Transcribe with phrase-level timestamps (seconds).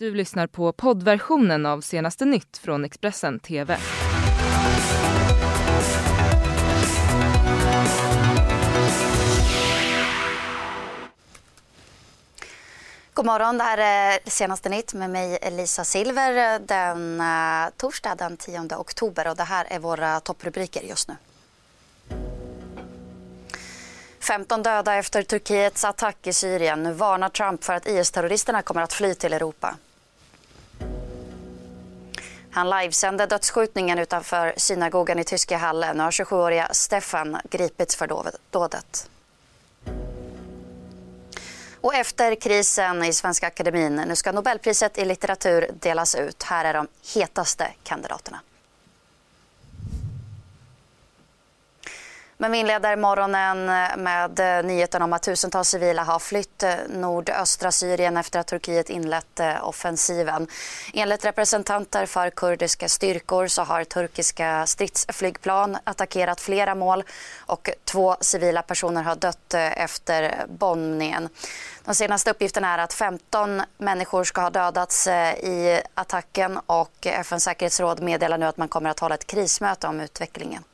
[0.00, 3.78] Du lyssnar på poddversionen av senaste nytt från Expressen TV.
[13.14, 18.36] God morgon, det här är senaste nytt med mig Lisa Silver den eh, torsdag den
[18.36, 21.16] 10 oktober och det här är våra topprubriker just nu.
[24.20, 26.82] 15 döda efter Turkiets attack i Syrien.
[26.82, 29.76] Nu varnar Trump för att IS-terroristerna kommer att fly till Europa.
[32.52, 35.96] Han livesände dödsskjutningen utanför synagogan i tyska hallen.
[35.96, 38.06] Nu har 27-åriga Stefan gripits för
[38.50, 39.10] dådet.
[41.80, 46.42] Och efter krisen i Svenska Akademin, nu ska Nobelpriset i litteratur delas ut.
[46.42, 48.40] Här är de hetaste kandidaterna.
[52.40, 53.64] Men vi inleder morgonen
[54.02, 58.90] med eh, nyheten om att tusentals civila har flytt eh, nordöstra Syrien efter att Turkiet
[58.90, 60.48] inlett eh, offensiven.
[60.94, 67.04] Enligt representanter för kurdiska styrkor så har turkiska stridsflygplan attackerat flera mål
[67.38, 71.28] och två civila personer har dött efter bombningen.
[71.84, 78.00] De senaste uppgifterna är att 15 människor ska ha dödats i attacken och FNs säkerhetsråd
[78.02, 80.64] meddelar nu att man kommer att hålla ett krismöte om utvecklingen.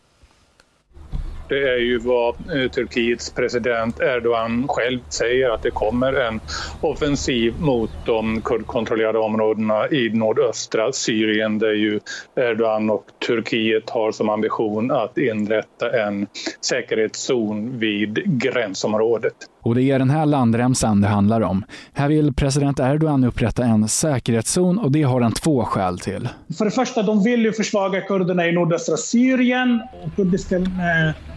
[1.49, 6.41] Det är ju vad eh, Turkiets president Erdogan själv säger att det kommer en
[6.81, 12.01] offensiv mot de kurdkontrollerade områdena i nordöstra Syrien där ju
[12.41, 16.27] Erdogan och Turkiet har som ambition att inrätta en
[16.67, 19.35] säkerhetszon vid gränsområdet.
[19.67, 21.65] Och det är den här landremsan det handlar om.
[21.93, 26.29] Här vill president Erdogan upprätta en säkerhetszon och det har han två skäl till.
[26.59, 29.83] För det första, de vill ju försvaga kurderna i nordöstra Syrien.
[30.17, 30.63] Kurdiska eh,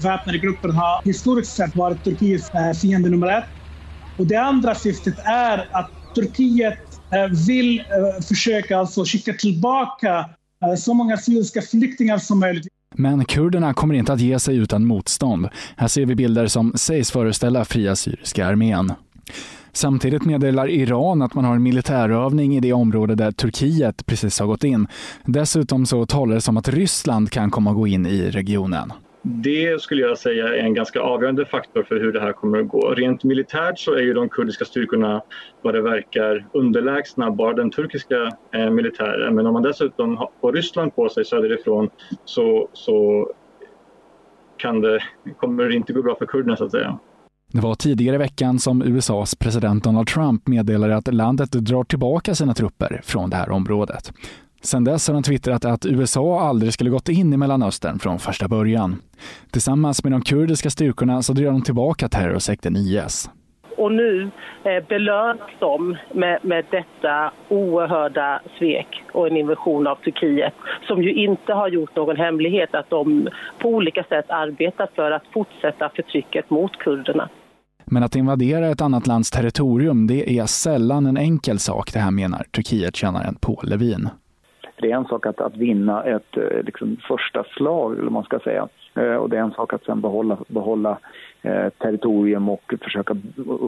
[0.04, 3.44] väpnade grupper har historiskt sett varit Turkiets eh, fiende nummer ett.
[4.18, 6.80] Och det andra syftet är att Turkiet
[7.12, 10.30] eh, vill eh, försöka alltså skicka tillbaka
[10.66, 12.68] eh, så många syriska flyktingar som möjligt.
[12.96, 15.48] Men kurderna kommer inte att ge sig utan motstånd.
[15.76, 18.94] Här ser vi bilder som sägs föreställa Fria Syriska armén.
[19.72, 24.48] Samtidigt meddelar Iran att man har en militärövning i det område där Turkiet precis har
[24.48, 24.88] gått in.
[25.26, 28.94] Dessutom så talar det om att Ryssland kan komma att gå in i regionen.
[29.22, 32.68] Det skulle jag säga är en ganska avgörande faktor för hur det här kommer att
[32.68, 32.94] gå.
[32.94, 35.22] Rent militärt så är ju de kurdiska styrkorna
[35.62, 39.36] vad det verkar underlägsna bara den turkiska eh, militären.
[39.36, 41.90] Men om man dessutom får Ryssland på sig söderifrån
[42.26, 43.28] så, så
[44.58, 45.00] kan det,
[45.38, 47.00] kommer det inte gå bra för kurderna så att säga.
[47.54, 52.36] Det var tidigare i veckan som USAs president Donald Trump meddelade att landet drar tillbaka
[52.36, 54.12] sina trupper från det här området.
[54.62, 58.48] Sedan dess har han twittrat att USA aldrig skulle gått in i Mellanöstern från första
[58.48, 59.02] början.
[59.52, 63.30] Tillsammans med de kurdiska styrkorna så drev de tillbaka terrorsekten IS.
[63.78, 64.30] Och nu
[64.64, 70.54] eh, belönas de med, med detta oerhörda svek och en invasion av Turkiet
[70.88, 73.28] som ju inte har gjort någon hemlighet att de
[73.60, 77.30] på olika sätt arbetar för att fortsätta förtrycket mot kurderna.
[77.86, 82.12] Men att invadera ett annat lands territorium, det är sällan en enkel sak, det här
[82.12, 84.10] menar Turkiet-kännaren Paul Levin.
[84.82, 88.40] Det är en sak att, att vinna ett eh, liksom, första slag, eller man ska
[88.40, 88.68] säga.
[88.96, 90.98] Eh, och det är en sak att sen behålla, behålla
[91.42, 93.16] eh, territorium och försöka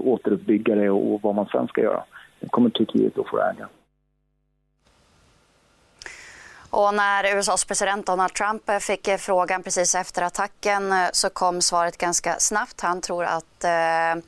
[0.04, 2.04] återuppbygga det och, och vad man sen ska göra.
[2.40, 3.68] Det kommer Turkiet att få äga.
[6.70, 11.98] Och när USAs president Donald Trump eh, fick frågan precis efter attacken så kom svaret
[11.98, 12.82] ganska snabbt.
[12.82, 14.24] Han tror att eh,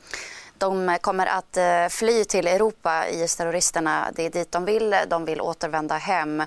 [0.64, 4.10] de kommer att eh, fly till Europa, IS-terroristerna.
[4.14, 4.96] Det är dit de vill.
[5.08, 6.42] De vill återvända hem.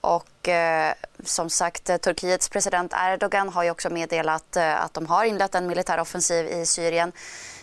[0.00, 0.94] Och eh,
[1.24, 5.54] som sagt, eh, Turkiets president Erdogan har ju också meddelat eh, att de har inlett
[5.54, 7.12] en militär offensiv i Syrien.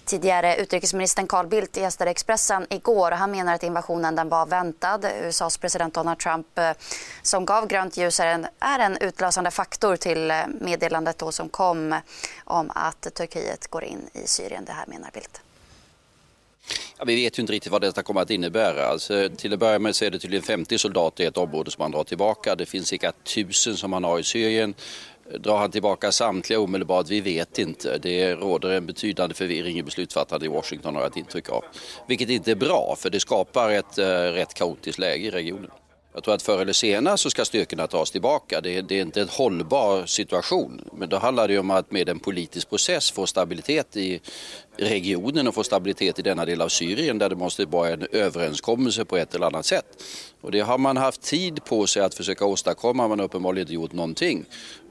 [0.05, 4.99] Tidigare utrikesministern Carl Bildt gästade Expressen igår och han menar att invasionen den var väntad.
[5.23, 6.47] USAs president Donald Trump
[7.21, 11.95] som gav grönt ljus är en, är en utlösande faktor till meddelandet då som kom
[12.43, 14.65] om att Turkiet går in i Syrien.
[14.65, 15.41] Det här menar Bildt.
[16.97, 18.85] Ja, vi vet ju inte riktigt vad detta kommer att innebära.
[18.85, 21.81] Alltså, till att börja med så är det tydligen 50 soldater i ett område som
[21.81, 22.55] man drar tillbaka.
[22.55, 24.73] Det finns cirka 1000 som man har i Syrien.
[25.39, 27.09] Drar han tillbaka samtliga omedelbart?
[27.09, 27.97] Vi vet inte.
[27.97, 31.63] Det råder en betydande förvirring i beslutsfattande i Washington har jag ett intryck av.
[32.07, 35.71] Vilket inte är bra för det skapar ett uh, rätt kaotiskt läge i regionen.
[36.13, 38.61] Jag tror att förr eller senare så ska styrkorna tas tillbaka.
[38.61, 40.81] Det, det, är inte en hållbar situation.
[40.93, 44.21] Men då handlar det om att med en politisk process få stabilitet i
[44.77, 49.05] regionen och få stabilitet i denna del av Syrien där det måste vara en överenskommelse
[49.05, 50.03] på ett eller annat sätt.
[50.41, 53.73] Och det har man haft tid på sig att försöka åstadkomma, man har uppenbarligen inte
[53.73, 54.45] gjort någonting.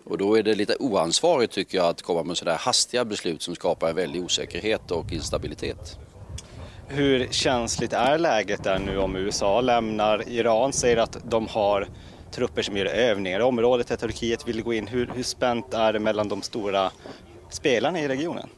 [0.05, 3.55] Och då är det lite oansvarigt tycker jag att komma med sådär hastiga beslut som
[3.55, 5.99] skapar en väldig osäkerhet och instabilitet.
[6.89, 10.29] Hur känsligt är läget där nu om USA lämnar?
[10.29, 11.89] Iran säger att de har
[12.31, 14.87] trupper som gör övningar i området där Turkiet vill gå in.
[14.87, 16.91] Hur, hur spänt är det mellan de stora
[17.51, 18.49] spelarna i regionen?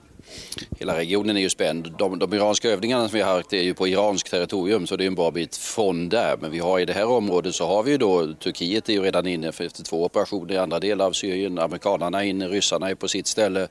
[0.78, 1.94] Hela regionen är ju spänd.
[1.98, 5.04] De, de iranska övningarna som vi har haft är ju på iranskt territorium så det
[5.04, 6.36] är en bra bit från där.
[6.40, 9.02] Men vi har i det här området så har vi ju då Turkiet är ju
[9.02, 11.58] redan inne för efter två operationer i andra delar av Syrien.
[11.58, 13.68] Amerikanerna är inne, ryssarna är på sitt ställe.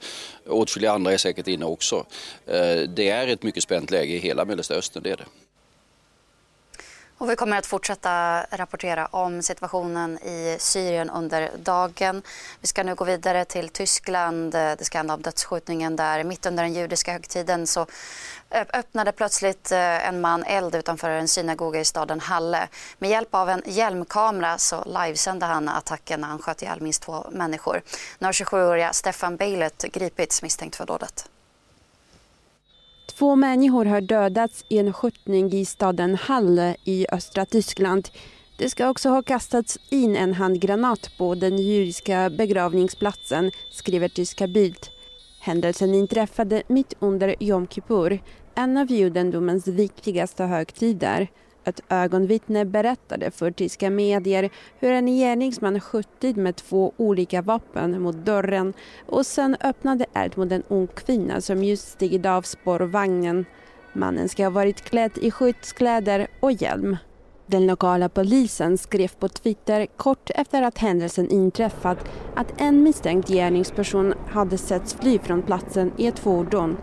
[0.48, 2.06] Åtskilliga andra är säkert inne också.
[2.48, 5.26] Eh, det är ett mycket spänt läge i hela Mellanöstern, det är det.
[7.18, 12.22] Och vi kommer att fortsätta rapportera om situationen i Syrien under dagen.
[12.62, 14.52] Vi ska nu gå vidare till Tyskland.
[14.52, 16.24] Det ska handla om dödsskjutningen där.
[16.24, 17.86] Mitt under den judiska högtiden så
[18.54, 22.68] öppnade plötsligt eh, en man eld utanför en synagoga i staden Halle.
[22.98, 27.26] Med hjälp av en hjälmkamera så livesände han attacken när han sköt ihjäl minst två
[27.32, 27.82] människor.
[28.20, 31.30] Nu har 27-åriga Stefan Beilert gripits misstänkt för dådet.
[33.18, 38.10] Två människor har dödats i en skjutning i staden Halle i östra Tyskland.
[38.58, 44.88] Det ska också ha kastats in en handgranat på den judiska begravningsplatsen, skriver tyska Bild.
[45.40, 48.20] Händelsen inträffade mitt under Jom Kippur,
[48.56, 51.28] en av judendomens viktigaste högtider.
[51.66, 54.50] Ett ögonvittne berättade för tyska medier
[54.80, 58.74] hur en gärningsman skjutit med två olika vapen mot dörren
[59.06, 63.46] och sen öppnade eld mot en ung kvinna som just stigit av spårvagnen.
[63.94, 66.98] Mannen ska ha varit klädd i skyddskläder och hjälm.
[67.46, 71.98] Den lokala polisen skrev på Twitter kort efter att händelsen inträffat
[72.36, 76.78] att en misstänkt gärningsperson hade setts fly från platsen i ett fordon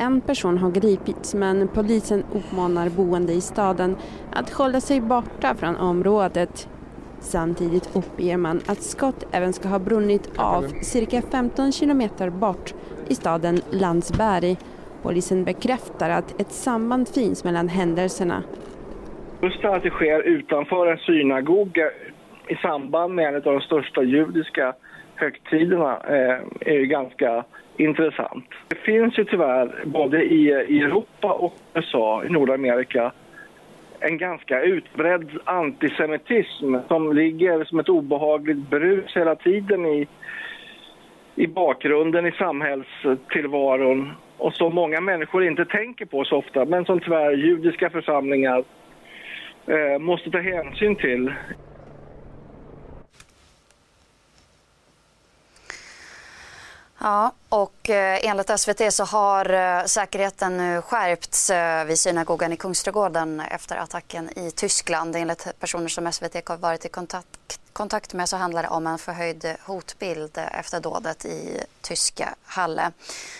[0.00, 3.96] en person har gripits men polisen uppmanar boende i staden
[4.32, 6.68] att hålla sig borta från området.
[7.20, 12.74] Samtidigt uppger man att skott även ska ha brunnit av cirka 15 kilometer bort
[13.08, 14.56] i staden Landsberg.
[15.02, 18.42] Polisen bekräftar att ett samband finns mellan händelserna.
[19.42, 21.90] Just att det sker utanför en synagoga
[22.48, 24.74] i samband med en av de största judiska
[25.14, 27.44] högtiderna eh, är ju ganska
[27.80, 28.44] intressant.
[28.68, 33.12] Det finns ju tyvärr både i, i Europa och USA, i Nordamerika,
[34.00, 40.08] en ganska utbredd antisemitism som ligger som ett obehagligt brus hela tiden i,
[41.34, 47.00] i bakgrunden i samhällstillvaron och som många människor inte tänker på så ofta men som
[47.00, 48.64] tyvärr judiska församlingar
[49.66, 51.32] eh, måste ta hänsyn till.
[57.02, 62.56] Ja, och eh, enligt SVT så har eh, säkerheten nu skärpts eh, vid synagogan i
[62.56, 65.16] Kungsträdgården efter attacken i Tyskland.
[65.16, 68.98] Enligt personer som SVT har varit i kontakt, kontakt med så handlar det om en
[68.98, 72.92] förhöjd hotbild efter dådet i tyska Halle.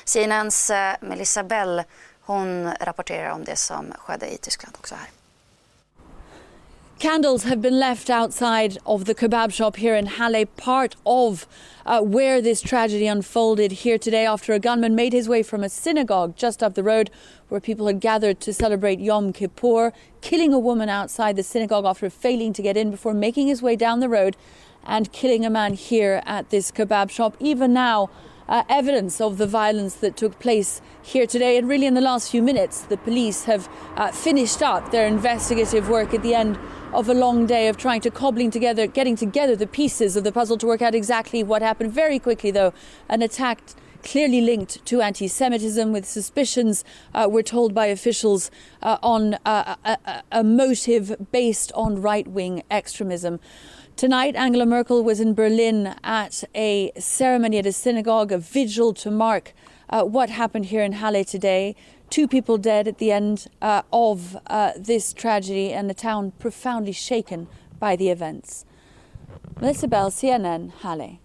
[0.05, 0.71] CNNs
[1.01, 1.83] Melissa Bell
[2.21, 5.20] hon rapporterar om det som skedde i Tyskland också här.
[7.01, 11.47] Candles have been left outside of the kebab shop here in Halle, part of
[11.87, 15.71] uh, where this tragedy unfolded here today after a gunman made his way from a
[15.71, 17.11] synagogue just up the road
[17.49, 22.11] where people had gathered to celebrate Yom Kippur, killing a woman outside the synagogue after
[22.11, 24.37] failing to get in before making his way down the road
[24.85, 27.35] and killing a man here at this kebab shop.
[27.41, 28.11] Even now,
[28.51, 31.57] uh, evidence of the violence that took place here today.
[31.57, 35.89] And really, in the last few minutes, the police have uh, finished up their investigative
[35.89, 36.59] work at the end
[36.93, 40.33] of a long day of trying to cobbling together, getting together the pieces of the
[40.33, 41.93] puzzle to work out exactly what happened.
[41.93, 42.75] Very quickly, though,
[43.09, 43.61] an attack
[44.03, 46.85] clearly linked to anti Semitism, with suspicions,
[47.15, 48.51] uh, we're told by officials,
[48.83, 53.41] uh, on uh, a, a, motive based on right wing extremism.
[54.01, 59.11] Tonight, Angela Merkel was in Berlin at a ceremony at a synagogue, a vigil to
[59.11, 59.53] mark
[59.91, 61.77] uh, what happened here in Halle today
[62.09, 66.93] two people dead at the end uh, of uh, this tragedy and the town profoundly
[66.93, 67.47] shaken
[67.79, 68.65] by the events.
[69.61, 71.19] Melissa Bell, CNN, Halle.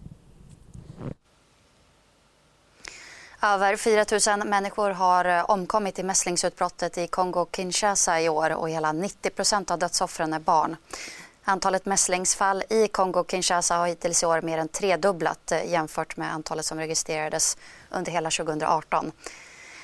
[3.42, 8.92] Över 4 000 människor har eh, omkommit i mässlingsutbrottet i Kongo-Kinshasa i år och hela
[8.92, 10.76] 90 procent av dödsoffren är barn.
[11.48, 16.66] Antalet mässlingsfall i Kongo-Kinshasa har hittills i år mer än tredubblat eh, jämfört med antalet
[16.66, 17.58] som registrerades
[17.90, 19.12] under hela 2018.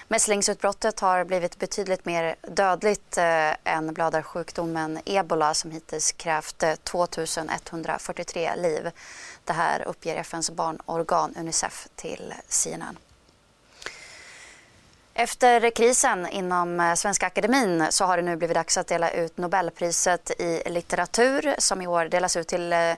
[0.07, 8.55] Mässlingsutbrottet har blivit betydligt mer dödligt eh, än blödarsjukdomen ebola som hittills krävt eh, 2143
[8.55, 8.91] liv.
[9.45, 12.97] Det här uppger FNs barnorgan Unicef till CNN.
[15.13, 19.37] Efter krisen inom eh, Svenska Akademin så har det nu blivit dags att dela ut
[19.37, 22.93] Nobelpriset i litteratur som i år delas ut till eh,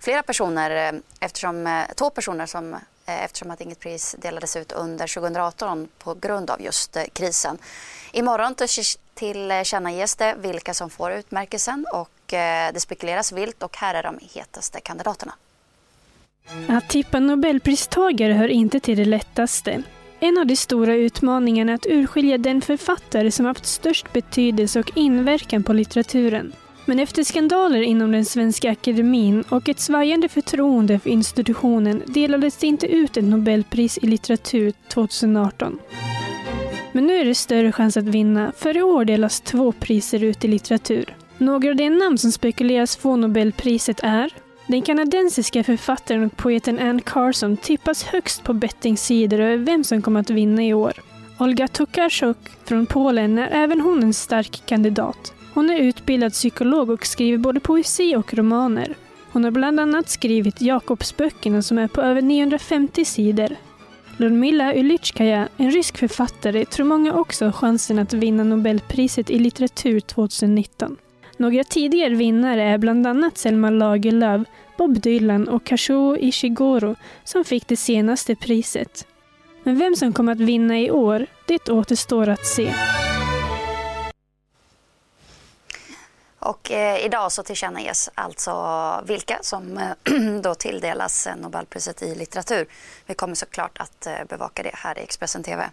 [0.00, 5.88] flera personer eh, eftersom två personer som eftersom att inget pris delades ut under 2018
[5.98, 7.58] på grund av just krisen.
[8.12, 8.54] Imorgon
[9.14, 12.10] tillkännages det vilka som får utmärkelsen och
[12.72, 15.34] det spekuleras vilt och här är de hetaste kandidaterna.
[16.68, 19.82] Att tippa Nobelpristagare hör inte till det lättaste.
[20.24, 24.90] En av de stora utmaningarna är att urskilja den författare som haft störst betydelse och
[24.94, 26.52] inverkan på litteraturen.
[26.84, 32.66] Men efter skandaler inom den svenska akademin och ett svajande förtroende för institutionen delades det
[32.66, 35.78] inte ut ett Nobelpris i litteratur 2018.
[36.92, 40.44] Men nu är det större chans att vinna, för i år delas två priser ut
[40.44, 41.16] i litteratur.
[41.38, 44.30] Några av de namn som spekuleras få Nobelpriset är
[44.66, 50.20] den kanadensiska författaren och poeten Anne Carson tippas högst på bettingsidor över vem som kommer
[50.20, 50.92] att vinna i år.
[51.38, 55.34] Olga Tokarczuk från Polen är även hon en stark kandidat.
[55.54, 58.94] Hon är utbildad psykolog och skriver både poesi och romaner.
[59.32, 63.56] Hon har bland annat skrivit Jakobsböckerna som är på över 950 sidor.
[64.16, 70.00] Ludmila Ulytjkaja, en rysk författare, tror många också har chansen att vinna Nobelpriset i litteratur
[70.00, 70.96] 2019.
[71.44, 74.48] Några tidigare vinnare är bland annat Selma Lagerlöf,
[74.78, 79.06] Bob Dylan och Kazuo Ishiguro som fick det senaste priset.
[79.62, 82.74] Men vem som kommer att vinna i år, det återstår att se.
[86.38, 88.54] Och eh, idag så tillkännages alltså
[89.06, 92.66] vilka som eh, då tilldelas Nobelpriset i litteratur.
[93.06, 95.70] Vi kommer såklart att eh, bevaka det här i Expressen TV.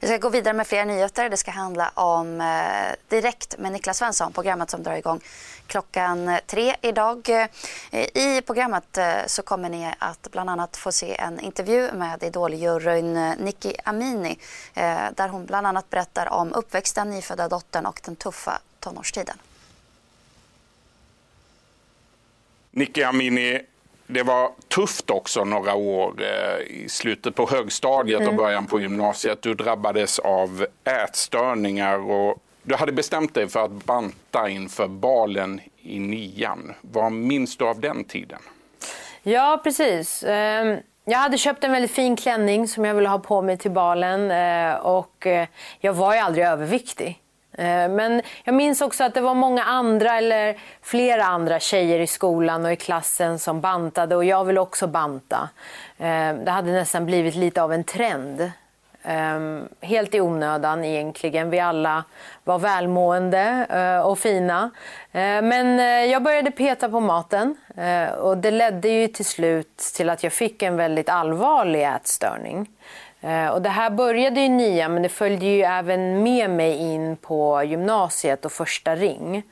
[0.00, 1.28] Vi ska gå vidare med fler nyheter.
[1.28, 5.20] Det ska handla om eh, Direkt med Niklas Svensson, programmet som drar igång
[5.66, 7.28] klockan eh, tre idag.
[7.28, 12.22] Eh, I programmet eh, så kommer ni att bland annat få se en intervju med
[12.22, 14.38] Idoljuryn eh, Nikki Amini
[15.14, 19.36] där hon bland annat berättar om uppväxten, nyfödda dottern och den tuffa tonårstiden.
[22.70, 23.60] Nikki Amini
[24.10, 28.30] det var tufft också några år eh, i slutet på högstadiet mm.
[28.30, 29.42] och början på gymnasiet.
[29.42, 35.98] Du drabbades av ätstörningar och du hade bestämt dig för att banta inför balen i
[35.98, 36.74] nian.
[36.80, 38.38] Vad minns du av den tiden?
[39.22, 40.24] Ja, precis.
[40.26, 43.70] Ehm, jag hade köpt en väldigt fin klänning som jag ville ha på mig till
[43.70, 45.48] balen eh, och eh,
[45.80, 47.22] jag var ju aldrig överviktig.
[47.58, 52.06] Eh, men jag minns också att det var många andra, eller flera andra tjejer i
[52.06, 55.48] skolan och i klassen som bantade och jag ville också banta.
[55.98, 58.50] Eh, det hade nästan blivit lite av en trend.
[59.02, 61.50] Ehm, helt i onödan egentligen.
[61.50, 62.04] Vi alla
[62.44, 64.70] var välmående eh, och fina.
[65.12, 65.78] Men
[66.10, 67.56] jag började peta på maten
[68.18, 72.68] och det ledde ju till slut till att jag fick en väldigt allvarlig ätstörning.
[73.20, 77.16] Eh, och det här började i nian men det följde ju även med mig in
[77.16, 79.42] på gymnasiet och första ring.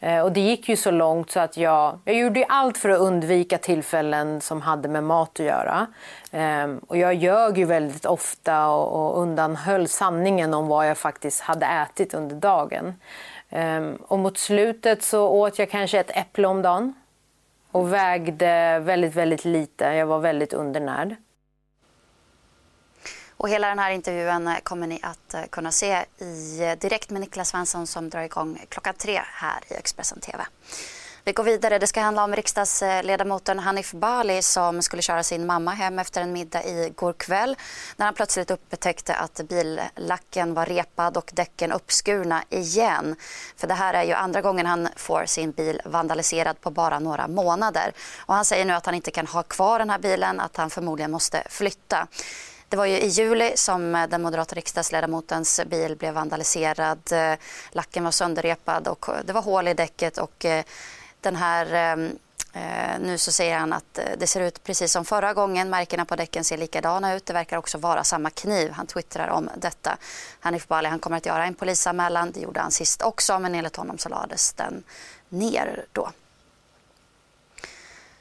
[0.00, 3.00] Eh, och det gick ju så långt så att jag, jag gjorde allt för att
[3.00, 5.86] undvika tillfällen som hade med mat att göra.
[6.32, 11.66] Ehm, och jag ljög ju väldigt ofta och undanhöll sanningen om vad jag faktiskt hade
[11.66, 12.94] ätit under dagen.
[13.50, 16.94] Ehm, och mot slutet så åt jag kanske ett äpple om dagen
[17.72, 19.84] och vägde väldigt, väldigt lite.
[19.84, 21.16] Jag var väldigt undernärd.
[23.38, 27.10] Och hela den här intervjun eh, kommer ni att eh, kunna se i eh, direkt
[27.10, 30.44] med Niklas Svensson som drar igång klockan tre här i Expressen TV.
[31.24, 31.78] Vi går vidare.
[31.78, 36.32] Det ska handla om riksdagsledamoten Hanif Bali som skulle köra sin mamma hem efter en
[36.32, 37.56] middag i går kväll
[37.96, 43.16] när han plötsligt upptäckte att billacken var repad och däcken uppskurna igen.
[43.56, 47.28] För det här är ju andra gången han får sin bil vandaliserad på bara några
[47.28, 47.92] månader.
[48.18, 50.70] Och han säger nu att han inte kan ha kvar den här bilen, att han
[50.70, 52.08] förmodligen måste flytta.
[52.68, 57.12] Det var ju i juli som eh, den moderata riksdagsledamotens bil blev vandaliserad.
[57.12, 57.38] Eh,
[57.70, 60.46] lacken var sönderrepad och eh, det var hål i däcket och
[61.20, 62.10] den här ehm,
[63.00, 65.70] nu så säger han att det ser ut precis som förra gången.
[65.70, 67.26] Märkena på däcken ser likadana ut.
[67.26, 68.70] Det verkar också vara samma kniv.
[68.70, 69.96] Han twittrar om detta.
[70.40, 72.30] Hanif Bali han kommer att göra en polisanmälan.
[72.32, 74.82] Det gjorde han sist också men enligt honom så lades den
[75.28, 76.10] ner då.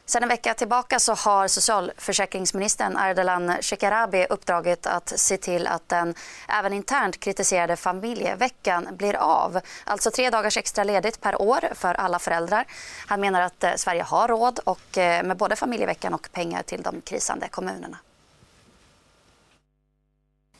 [0.09, 6.15] Sedan en vecka tillbaka så har socialförsäkringsministern Ardalan Shekarabi uppdraget att se till att den
[6.49, 9.59] även internt kritiserade familjeveckan blir av.
[9.83, 12.65] Alltså tre dagars extra ledigt per år för alla föräldrar.
[13.07, 16.81] Han menar att eh, Sverige har råd och eh, med både familjeveckan och pengar till
[16.81, 17.97] de krisande kommunerna.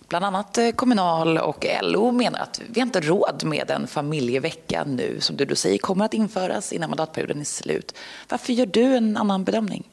[0.07, 5.19] Bland annat eh, Kommunal och LO menar att vi inte råd med en familjevecka nu
[5.19, 7.95] som du säger kommer att införas innan mandatperioden är slut.
[8.29, 9.83] Varför gör du en annan bedömning?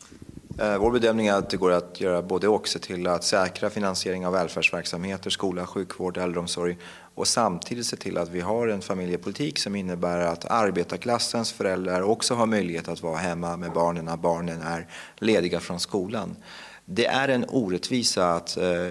[0.58, 3.70] Eh, vår bedömning är att det går att göra både och, se till att säkra
[3.70, 6.76] finansiering av välfärdsverksamheter, skola, sjukvård, äldreomsorg
[7.14, 12.34] och samtidigt se till att vi har en familjepolitik som innebär att arbetarklassens föräldrar också
[12.34, 14.86] har möjlighet att vara hemma med barnen när barnen är
[15.18, 16.36] lediga från skolan.
[16.86, 18.88] Det är en orättvisa att eh,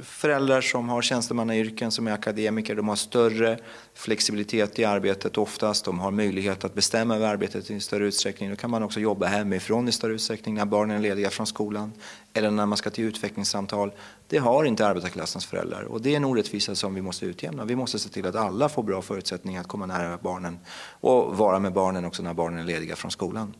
[0.00, 3.58] föräldrar som har tjänstemannayrken, som är akademiker, de har större
[3.94, 5.84] flexibilitet i arbetet oftast.
[5.84, 8.50] De har möjlighet att bestämma över arbetet i större utsträckning.
[8.50, 11.92] Då kan man också jobba hemifrån i större utsträckning när barnen är lediga från skolan
[12.34, 13.92] eller när man ska till utvecklingssamtal.
[14.28, 17.64] Det har inte arbetarklassens föräldrar och det är en orättvisa som vi måste utjämna.
[17.64, 20.58] Vi måste se till att alla får bra förutsättningar att komma nära barnen
[21.00, 23.54] och vara med barnen också när barnen är lediga från skolan.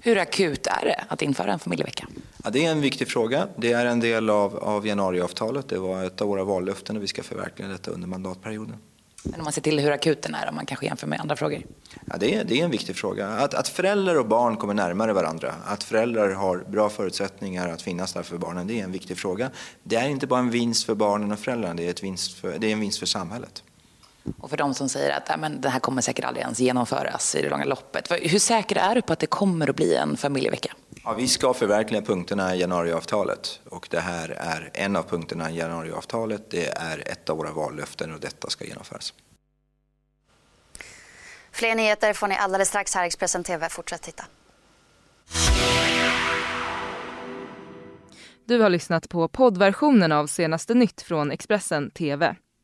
[0.00, 2.08] Hur akut är det att införa en familjevecka?
[2.44, 3.48] Ja, det är en viktig fråga.
[3.56, 5.68] Det är en del av, av januariavtalet.
[5.68, 8.76] Det var ett av våra vallöften och vi ska förverkliga detta under mandatperioden.
[9.24, 11.36] Men om man ser till hur akut den är, om man kanske jämför med andra
[11.36, 11.62] frågor?
[12.06, 13.28] Ja, det, är, det är en viktig fråga.
[13.28, 18.12] Att, att föräldrar och barn kommer närmare varandra, att föräldrar har bra förutsättningar att finnas
[18.12, 19.50] där för barnen, det är en viktig fråga.
[19.82, 22.66] Det är inte bara en vinst för barnen och föräldrarna, det är, vinst för, det
[22.66, 23.62] är en vinst för samhället.
[24.38, 27.42] Och för de som säger att men, det här kommer säkert aldrig ens genomföras i
[27.42, 28.10] det långa loppet.
[28.10, 30.72] Hur säker är du på att det kommer att bli en familjevecka?
[31.04, 35.56] Ja, vi ska förverkliga punkterna i januariavtalet och det här är en av punkterna i
[35.56, 36.50] januariavtalet.
[36.50, 39.14] Det är ett av våra vallöften och detta ska genomföras.
[41.52, 43.68] Fler nyheter får ni alldeles strax här i Expressen TV.
[43.68, 44.24] Fortsätt titta.
[48.44, 52.36] Du har lyssnat på poddversionen av senaste nytt från Expressen TV.